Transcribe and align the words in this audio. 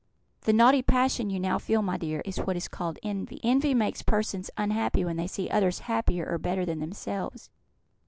The 0.45 0.51
naughty 0.53 0.81
passion 0.81 1.29
you 1.29 1.39
now 1.39 1.59
feel, 1.59 1.83
my 1.83 1.95
dear, 1.95 2.23
is 2.25 2.39
what 2.39 2.55
is 2.57 2.67
called 2.67 2.97
Envy. 3.03 3.39
Envy 3.43 3.75
makes 3.75 4.01
persons 4.01 4.49
unhappy 4.57 5.05
when 5.05 5.15
they 5.17 5.27
see 5.27 5.47
others 5.47 5.81
happier 5.81 6.25
or 6.27 6.39
better 6.39 6.65
than 6.65 6.79
themselves. 6.79 7.51